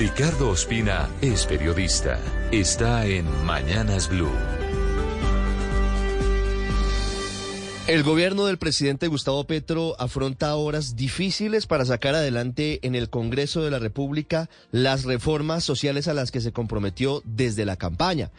[0.00, 2.18] Ricardo Ospina es periodista.
[2.50, 4.32] Está en Mañanas Blue.
[7.86, 13.62] El gobierno del presidente Gustavo Petro afronta horas difíciles para sacar adelante en el Congreso
[13.62, 18.30] de la República las reformas sociales a las que se comprometió desde la campaña.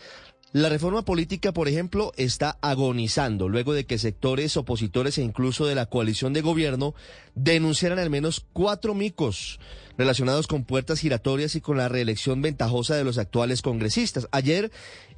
[0.54, 5.76] La reforma política, por ejemplo, está agonizando luego de que sectores opositores e incluso de
[5.76, 6.94] la coalición de gobierno
[7.36, 9.62] denunciaran al menos cuatro micos
[9.98, 14.27] relacionados con puertas giratorias y con la reelección ventajosa de los actuales congresistas.
[14.32, 14.71] Ayer,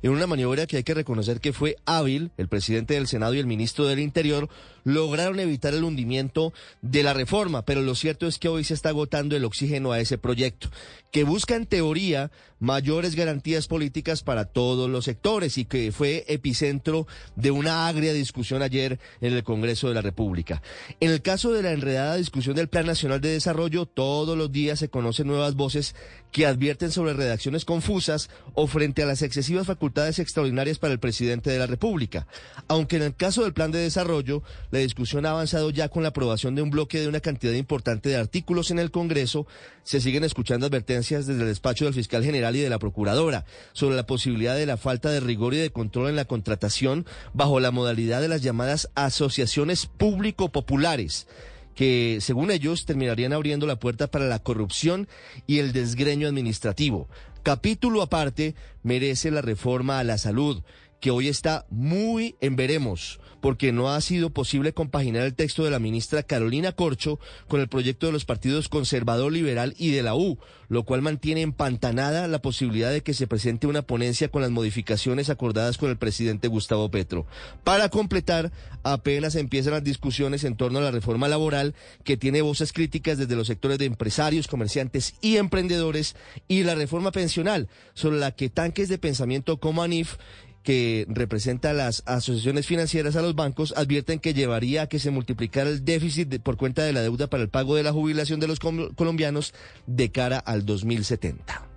[0.04, 3.40] en una maniobra que hay que reconocer que fue hábil, el presidente del Senado y
[3.40, 4.50] el ministro del Interior
[4.84, 8.90] lograron evitar el hundimiento de la reforma, pero lo cierto es que hoy se está
[8.90, 10.70] agotando el oxígeno a ese proyecto,
[11.12, 17.08] que busca en teoría mayores garantías políticas para todos los sectores y que fue epicentro
[17.38, 20.62] de una agria discusión ayer en el Congreso de la República.
[21.00, 24.80] En el caso de la enredada discusión del Plan Nacional de Desarrollo, todos los días
[24.80, 25.96] se conocen nuevas voces
[26.34, 31.52] que advierten sobre redacciones confusas o frente a las excesivas facultades extraordinarias para el presidente
[31.52, 32.28] de la República.
[32.68, 36.10] Aunque en el caso del plan de desarrollo, la discusión ha avanzado ya con la
[36.10, 39.48] aprobación de un bloque de una cantidad importante de artículos en el Congreso,
[39.84, 43.96] se siguen escuchando advertencias desde el despacho del fiscal general y de la procuradora sobre
[43.96, 47.72] la posibilidad de la falta de rigor y de control en la contratación bajo la
[47.72, 51.28] modalidad de las llamadas asociaciones público-populares
[51.76, 55.08] que según ellos terminarían abriendo la puerta para la corrupción
[55.48, 57.08] y el desgreño administrativo.
[57.42, 60.64] Capítulo aparte merece la reforma a la salud,
[61.04, 65.70] que hoy está muy en veremos, porque no ha sido posible compaginar el texto de
[65.70, 67.20] la ministra Carolina Corcho
[67.50, 71.42] con el proyecto de los partidos conservador, liberal y de la U, lo cual mantiene
[71.42, 75.98] empantanada la posibilidad de que se presente una ponencia con las modificaciones acordadas con el
[75.98, 77.26] presidente Gustavo Petro.
[77.66, 78.54] Para completar,
[78.84, 81.76] apenas empiezan las discusiones en torno a la reforma laboral,
[82.06, 86.16] que tiene voces críticas desde los sectores de empresarios, comerciantes y emprendedores,
[86.48, 90.16] y la reforma pensional, sobre la que tanques de pensamiento como ANIF
[90.64, 95.70] que representa las asociaciones financieras a los bancos advierten que llevaría a que se multiplicara
[95.70, 98.60] el déficit por cuenta de la deuda para el pago de la jubilación de los
[98.60, 99.54] colombianos
[99.86, 101.68] de cara al 2070.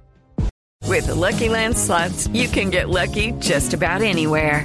[0.88, 4.64] With Lucky Land slots, you can get lucky just about anywhere.